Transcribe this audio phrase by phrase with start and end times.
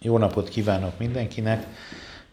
[0.00, 1.66] Jó napot kívánok mindenkinek!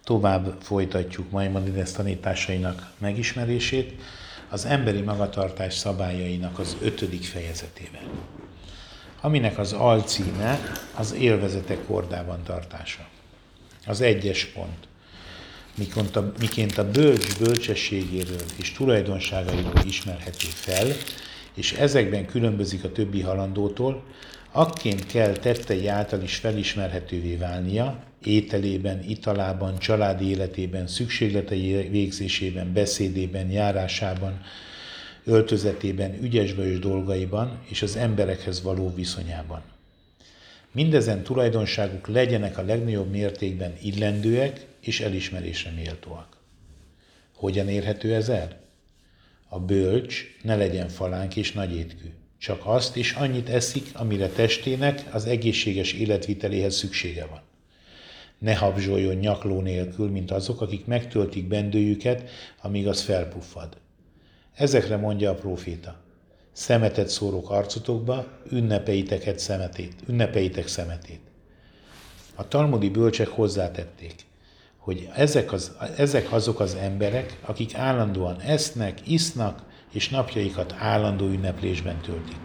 [0.04, 4.02] Tovább folytatjuk Maimonides tanításainak megismerését
[4.50, 8.04] az emberi magatartás szabályainak az ötödik fejezetével,
[9.22, 10.60] aminek az alcíme
[10.96, 13.08] az élvezetek kordában tartása.
[13.86, 14.88] Az egyes pont.
[15.76, 20.88] Miként a, miként a bölcs bölcsességéről és tulajdonságairól ismerhető fel,
[21.54, 24.04] és ezekben különbözik a többi halandótól,
[24.56, 34.42] akként kell tettei által is felismerhetővé válnia, ételében, italában, családi életében, szükségletei végzésében, beszédében, járásában,
[35.24, 39.62] öltözetében, ügyesbős dolgaiban és az emberekhez való viszonyában.
[40.72, 46.38] Mindezen tulajdonságuk legyenek a legnagyobb mértékben illendőek és elismerésre méltóak.
[47.36, 48.60] Hogyan érhető ez el?
[49.50, 52.08] A bölcs ne legyen falánk és nagyétkű
[52.38, 57.42] csak azt is annyit eszik, amire testének az egészséges életviteléhez szüksége van.
[58.38, 62.30] Ne habzsoljon nyakló nélkül, mint azok, akik megtöltik bendőjüket,
[62.62, 63.78] amíg az felpuffad.
[64.56, 66.04] Ezekre mondja a próféta.
[66.52, 71.20] Szemetet szórok arcotokba, ünnepeiteket szemetét, ünnepeitek szemetét.
[72.36, 74.16] A talmudi bölcsek hozzátették,
[74.78, 79.64] hogy ezek, az, ezek azok az emberek, akik állandóan esznek, isznak,
[79.96, 82.40] és napjaikat állandó ünneplésben töltik.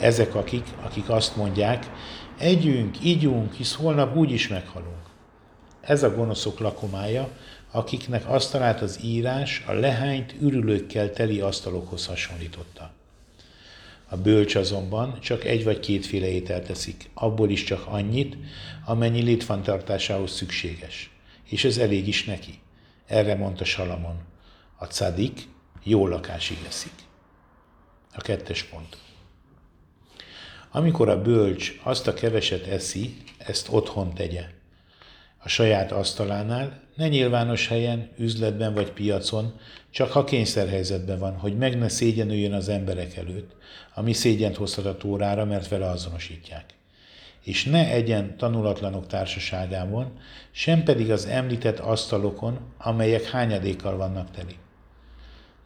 [0.00, 1.90] Ezek akik, akik azt mondják,
[2.38, 5.02] együnk, ígyunk, hisz holnap úgy is meghalunk.
[5.80, 7.28] Ez a gonoszok lakomája,
[7.70, 12.90] akiknek asztalát az írás a lehányt ürülőkkel teli asztalokhoz hasonlította.
[14.08, 18.36] A bölcs azonban csak egy vagy kétféle ételt teszik, abból is csak annyit,
[18.84, 21.10] amennyi létfantartásához szükséges.
[21.44, 22.58] És ez elég is neki.
[23.06, 24.16] Erre mondta Salamon.
[24.78, 25.48] A cadik
[25.82, 26.92] jó lakásig eszik.
[28.14, 28.96] A kettes pont.
[30.70, 34.44] Amikor a bölcs azt a keveset eszi, ezt otthon tegye.
[35.38, 39.58] A saját asztalánál, ne nyilvános helyen, üzletben vagy piacon,
[39.90, 43.56] csak ha kényszerhelyzetben van, hogy meg ne szégyenüljön az emberek előtt,
[43.94, 46.64] ami szégyent hozhat a tórára, mert vele azonosítják.
[47.44, 50.18] És ne egyen tanulatlanok társaságában,
[50.50, 54.56] sem pedig az említett asztalokon, amelyek hányadékkal vannak teli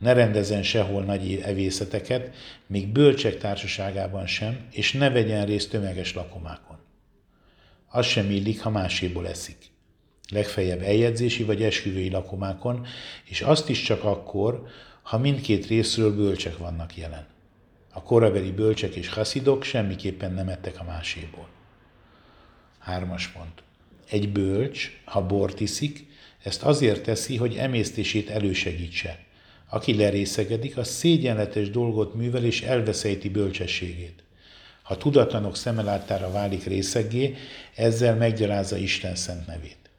[0.04, 2.34] ne rendezen sehol nagy evészeteket,
[2.66, 6.78] még bölcsek társaságában sem, és ne vegyen részt tömeges lakomákon.
[7.88, 9.56] Az sem illik, ha máséból eszik.
[10.28, 12.86] Legfeljebb eljegyzési vagy esküvői lakomákon,
[13.24, 14.66] és azt is csak akkor,
[15.02, 17.26] ha mindkét részről bölcsek vannak jelen.
[17.92, 21.48] A korabeli bölcsek és haszidok semmiképpen nem ettek a máséból.
[22.78, 23.62] Hármas pont.
[24.10, 26.06] Egy bölcs, ha bort iszik,
[26.42, 29.24] ezt azért teszi, hogy emésztését elősegítse,
[29.68, 34.22] aki lerészegedik, az szégyenletes dolgot művel és elveszejti bölcsességét.
[34.82, 37.34] Ha tudatlanok szemelátára válik részeggé,
[37.74, 39.90] ezzel meggyalázza Isten szent nevét.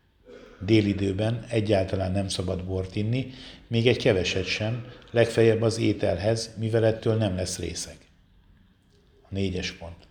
[0.60, 3.34] Délidőben egyáltalán nem szabad bort inni,
[3.68, 7.98] még egy keveset sem, legfeljebb az ételhez, mivel ettől nem lesz részeg.
[9.22, 10.08] A négyes pont.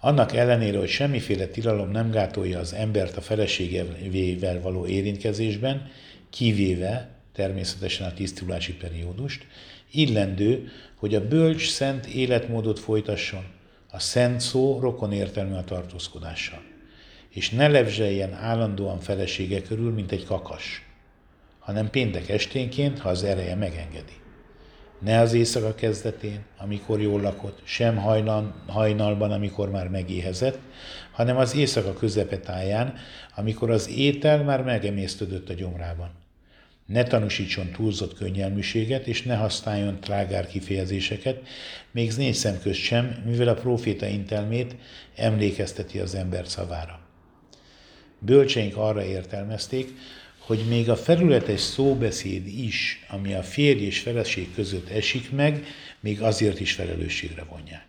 [0.00, 5.90] Annak ellenére, hogy semmiféle tilalom nem gátolja az embert a feleségével való érintkezésben,
[6.30, 9.46] kivéve, természetesen a tisztulási periódust,
[9.90, 13.44] illendő, hogy a bölcs szent életmódot folytasson,
[13.90, 16.62] a szent szó rokon értelmű a tartózkodással,
[17.28, 20.82] és ne levzseljen állandóan felesége körül, mint egy kakas,
[21.58, 24.16] hanem péntek esténként, ha az ereje megengedi.
[24.98, 30.58] Ne az éjszaka kezdetén, amikor jól lakott, sem hajnal, hajnalban, amikor már megéhezett,
[31.12, 32.94] hanem az éjszaka közepetáján,
[33.34, 36.24] amikor az étel már megemésztődött a gyomrában
[36.86, 41.40] ne tanúsítson túlzott könnyelműséget, és ne használjon trágár kifejezéseket,
[41.90, 44.76] még négy szem közt sem, mivel a próféta intelmét
[45.16, 47.00] emlékezteti az ember szavára.
[48.18, 49.88] Bölcseink arra értelmezték,
[50.38, 55.64] hogy még a felületes szóbeszéd is, ami a férj és feleség között esik meg,
[56.00, 57.86] még azért is felelősségre vonják.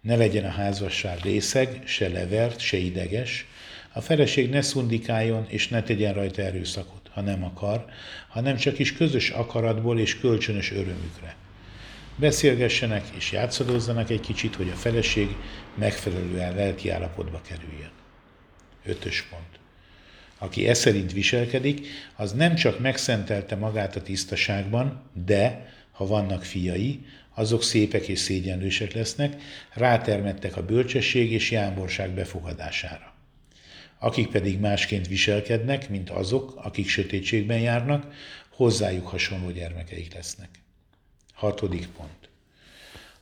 [0.00, 3.46] Ne legyen a házasság részeg, se levert, se ideges,
[3.92, 7.84] a feleség ne szundikáljon és ne tegyen rajta erőszakot ha nem akar,
[8.28, 11.36] hanem csak is közös akaratból és kölcsönös örömükre.
[12.16, 15.36] Beszélgessenek és játszadozzanak egy kicsit, hogy a feleség
[15.74, 17.90] megfelelően lelki állapotba kerüljön.
[18.84, 19.60] Ötös pont.
[20.38, 21.86] Aki e szerint viselkedik,
[22.16, 28.92] az nem csak megszentelte magát a tisztaságban, de, ha vannak fiai, azok szépek és szégyenlősek
[28.92, 29.42] lesznek,
[29.72, 33.11] rátermettek a bölcsesség és jámborság befogadására
[34.02, 38.14] akik pedig másként viselkednek, mint azok, akik sötétségben járnak,
[38.48, 40.48] hozzájuk hasonló gyermekeik lesznek.
[41.32, 42.28] Hatodik pont.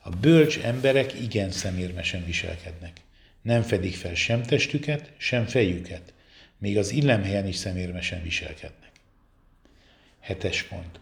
[0.03, 3.01] A bölcs emberek igen szemérmesen viselkednek.
[3.43, 6.13] Nem fedik fel sem testüket, sem fejüket,
[6.59, 8.91] még az illemhelyen is szemérmesen viselkednek.
[10.21, 11.01] Hetes pont.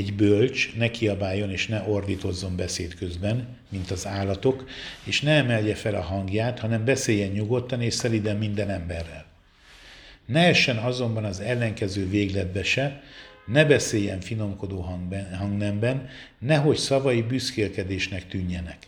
[0.00, 4.68] Egy bölcs ne kiabáljon és ne ordítozzon beszéd közben, mint az állatok,
[5.04, 9.26] és ne emelje fel a hangját, hanem beszéljen nyugodtan és szeliden minden emberrel.
[10.26, 13.02] Ne essen azonban az ellenkező végletbe se,
[13.46, 16.08] ne beszéljen finomkodó hangben, hangnemben,
[16.38, 18.78] nehogy szavai büszkélkedésnek tűnjenek.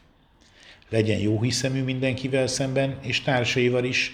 [0.88, 4.12] Legyen jó hiszemű mindenkivel szemben, és társaival is,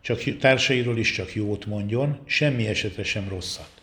[0.00, 3.82] csak, társairól is csak jót mondjon, semmi esetre sem rosszat.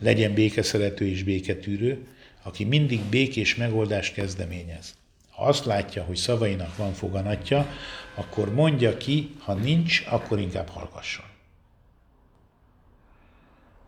[0.00, 2.06] Legyen békeszerető és béketűrő,
[2.42, 4.94] aki mindig békés megoldást kezdeményez.
[5.30, 7.66] Ha azt látja, hogy szavainak van foganatja,
[8.14, 11.24] akkor mondja ki, ha nincs, akkor inkább hallgasson.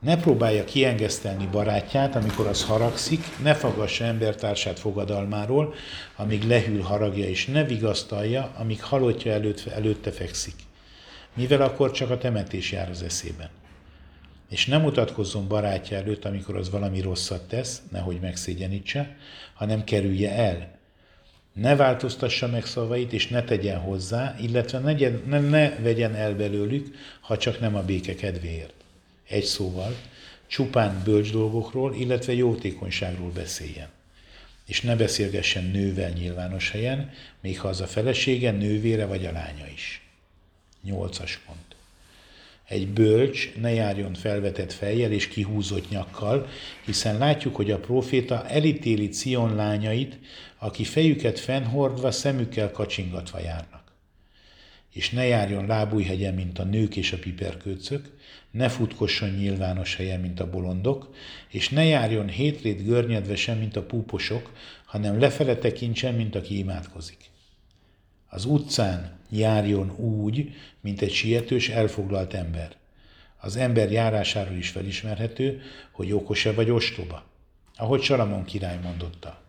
[0.04, 5.74] Ne próbálja kiengesztelni barátját, amikor az haragszik, ne fagassa embertársát fogadalmáról,
[6.16, 10.54] amíg lehűl haragja, és ne vigasztalja, amíg halottja előtt, előtte fekszik.
[11.34, 13.48] Mivel akkor csak a temetés jár az eszében.
[14.54, 19.16] És nem mutatkozzon barátja előtt, amikor az valami rosszat tesz, nehogy megszégyenítse,
[19.54, 20.78] hanem kerülje el.
[21.52, 24.92] Ne változtassa meg szavait, és ne tegyen hozzá, illetve ne,
[25.26, 28.74] ne, ne vegyen el belőlük, ha csak nem a béke kedvéért.
[29.28, 29.96] Egy szóval,
[30.46, 33.88] csupán bölcs dolgokról, illetve jótékonyságról beszéljen.
[34.66, 37.10] És ne beszélgessen nővel nyilvános helyen,
[37.40, 40.02] még ha az a felesége, nővére vagy a lánya is.
[40.82, 41.73] Nyolcas pont.
[42.74, 46.46] Egy bölcs ne járjon felvetett fejjel és kihúzott nyakkal,
[46.84, 50.18] hiszen látjuk, hogy a proféta elítéli Cion lányait,
[50.58, 53.82] aki fejüket fennhordva, szemükkel kacsingatva járnak.
[54.92, 58.10] És ne járjon lábújhegyen, mint a nők és a piperkőcök,
[58.50, 61.14] ne futkosson nyilvános helyen, mint a bolondok,
[61.48, 64.52] és ne járjon hétrét görnyedve sem, mint a púposok,
[64.84, 67.32] hanem lefele tekintsen, mint aki imádkozik.
[68.34, 72.76] Az utcán járjon úgy, mint egy sietős, elfoglalt ember.
[73.40, 77.24] Az ember járásáról is felismerhető, hogy okos-e vagy ostoba.
[77.76, 79.40] Ahogy Salamon király mondotta.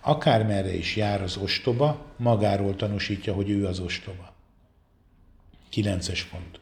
[0.00, 4.34] Akármerre is jár az ostoba, magáról tanúsítja, hogy ő az ostoba.
[5.68, 6.60] 9 pont.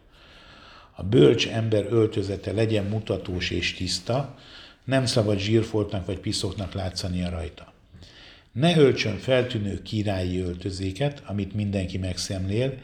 [0.96, 4.38] A bölcs ember öltözete legyen mutatós és tiszta,
[4.84, 7.72] nem szabad zsírfoltnak vagy piszoknak látszania rajta.
[8.52, 12.74] Ne öltsön feltűnő királyi öltözéket, amit mindenki megszemlél,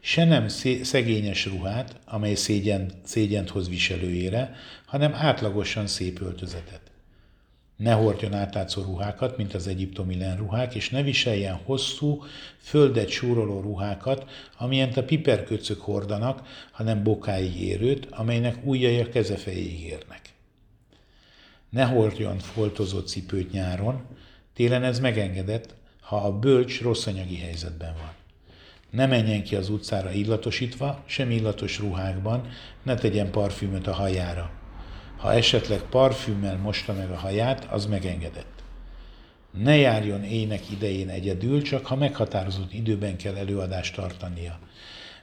[0.00, 0.48] se nem
[0.82, 4.54] szegényes ruhát, amely szégyen, szégyent hoz viselőjére,
[4.86, 6.80] hanem átlagosan szép öltözetet.
[7.76, 12.22] Ne hordjon átlátszó ruhákat, mint az egyiptomi lenruhák, és ne viseljen hosszú,
[12.58, 20.20] földet súroló ruhákat, amilyent a piperköcök hordanak, hanem bokáig érőt, amelynek ujjai a kezefejéig érnek.
[21.70, 24.02] Ne hordjon foltozott cipőt nyáron,
[24.54, 28.12] télen ez megengedett, ha a bölcs rossz anyagi helyzetben van.
[28.90, 32.48] Ne menjen ki az utcára illatosítva, sem illatos ruhákban,
[32.82, 34.50] ne tegyen parfümöt a hajára,
[35.16, 38.62] ha esetleg parfümmel mosta meg a haját, az megengedett.
[39.50, 44.58] Ne járjon ének idején egyedül, csak ha meghatározott időben kell előadást tartania.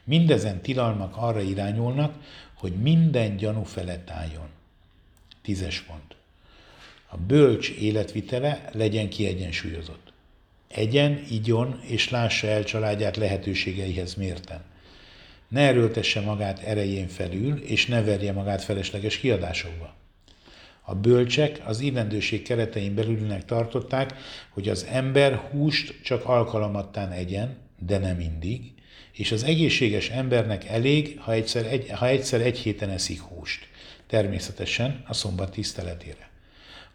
[0.04, 2.14] Mindezen tilalmak arra irányulnak,
[2.54, 4.50] hogy minden gyanú felett álljon.
[5.42, 6.21] Tízes pont.
[7.12, 10.14] A bölcs életvitele legyen kiegyensúlyozott.
[10.68, 14.70] Egyen, igyon és lássa el családját lehetőségeihez mérten
[15.52, 19.96] ne erőltesse magát erején felül, és ne verje magát felesleges kiadásokba.
[20.82, 24.14] A bölcsek az illendőség keretein belülnek tartották,
[24.50, 28.62] hogy az ember húst csak alkalomattán egyen, de nem mindig,
[29.12, 33.68] és az egészséges embernek elég, ha egyszer egy, ha egyszer egy héten eszik húst.
[34.08, 36.31] Természetesen a szombat tiszteletére.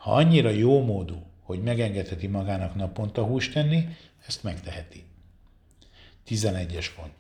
[0.07, 3.89] Ha annyira jó módú, hogy megengedheti magának naponta húst tenni,
[4.27, 5.05] ezt megteheti.
[6.29, 7.13] 11-es pont.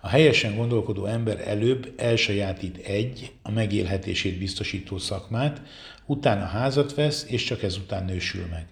[0.00, 5.62] A helyesen gondolkodó ember előbb elsajátít egy, a megélhetését biztosító szakmát,
[6.06, 8.66] utána házat vesz, és csak ezután nősül meg.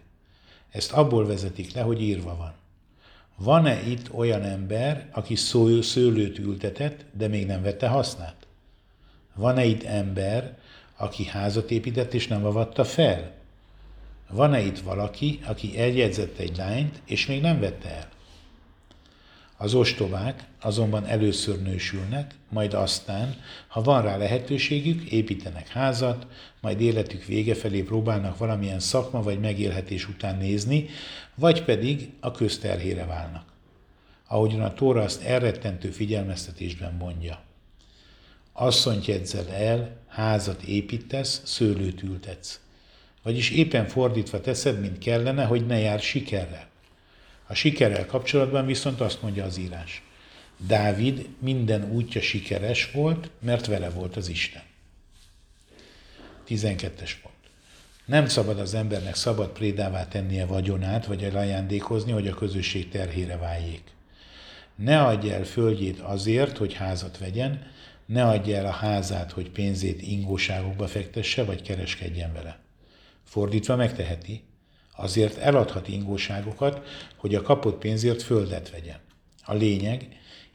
[0.71, 2.55] Ezt abból vezetik le, hogy írva van.
[3.37, 5.35] Van-e itt olyan ember, aki
[5.83, 8.47] szőlőt ültetett, de még nem vette hasznát?
[9.35, 10.63] Van-e itt ember,
[11.05, 13.33] aki házat épített és nem avatta fel?
[14.31, 18.09] Van-e itt valaki, aki eljegyzett egy lányt, és még nem vette el?
[19.57, 23.35] Az ostobák azonban először nősülnek, majd aztán,
[23.69, 26.27] ha van rá lehetőségük, építenek házat,
[26.61, 30.89] majd életük vége felé próbálnak valamilyen szakma vagy megélhetés után nézni,
[31.35, 33.45] vagy pedig a közterhére válnak.
[34.29, 37.43] Ahogyan a Tóra azt elrettentő figyelmeztetésben mondja.
[38.57, 42.61] Asszonyt jegyzel el, házat építesz, szőlőt ültetsz.
[43.23, 46.69] Vagyis éppen fordítva teszed, mint kellene, hogy ne jár sikerrel.
[47.47, 50.03] A sikerrel kapcsolatban viszont azt mondja az írás.
[50.67, 54.63] Dávid minden útja sikeres volt, mert vele volt az Isten.
[56.49, 57.35] 12-es pont.
[58.05, 63.83] Nem szabad az embernek szabad prédává tennie vagyonát, vagy ajándékozni, hogy a közösség terhére váljék.
[64.75, 67.67] Ne adj el földjét azért, hogy házat vegyen,
[68.07, 72.59] ne adja el a házát, hogy pénzét ingóságokba fektesse, vagy kereskedjen vele.
[73.25, 74.43] Fordítva megteheti,
[74.97, 78.99] azért eladhat ingóságokat, hogy a kapott pénzért földet vegyen.
[79.45, 80.09] A lényeg,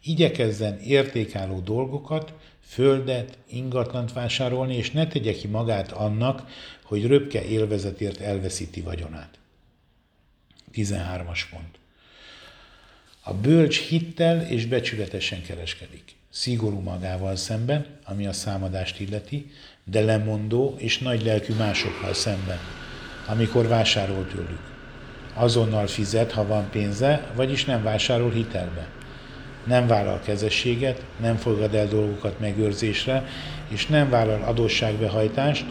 [0.03, 6.49] igyekezzen értékálló dolgokat, földet, ingatlant vásárolni, és ne tegye ki magát annak,
[6.83, 9.39] hogy röpke élvezetért elveszíti vagyonát.
[10.73, 11.79] 13-as pont.
[13.23, 16.15] A bölcs hittel és becsületesen kereskedik.
[16.31, 19.51] Szigorú magával szemben, ami a számadást illeti,
[19.83, 22.59] de lemondó és nagy lelkű másokkal szemben,
[23.27, 24.61] amikor vásárol tőlük.
[25.33, 28.87] Azonnal fizet, ha van pénze, vagyis nem vásárol hitelbe.
[29.65, 33.25] Nem vállal kezességet, nem fogad el dolgokat megőrzésre,
[33.67, 35.65] és nem vállal adósságbehajtást,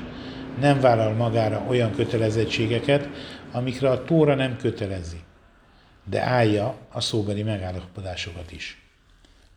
[0.61, 3.09] nem vállal magára olyan kötelezettségeket,
[3.53, 5.21] amikre a Tóra nem kötelezi,
[6.05, 8.88] de állja a szóbeli megállapodásokat is.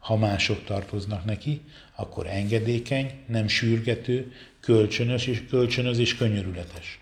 [0.01, 1.61] Ha mások tartoznak neki,
[1.95, 6.99] akkor engedékeny, nem sürgető, kölcsönös és kölcsönöz és könyörületes.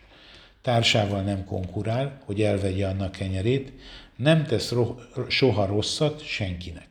[0.62, 3.72] Társával nem konkurál, hogy elvegye annak kenyerét,
[4.16, 6.88] nem tesz ro- soha rosszat senkinek.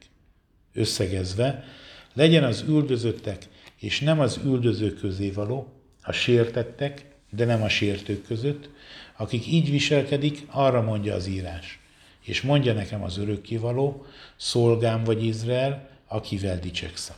[0.73, 1.65] Összegezve,
[2.13, 3.49] legyen az üldözöttek
[3.79, 5.73] és nem az üldözők közé való,
[6.03, 8.69] a sértettek, de nem a sértők között,
[9.17, 11.79] akik így viselkedik, arra mondja az írás.
[12.25, 17.17] És mondja nekem az örökkivaló, szolgám vagy Izrael, akivel dicsekszem.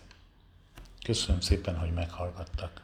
[1.05, 2.83] Köszönöm szépen, hogy meghallgattak.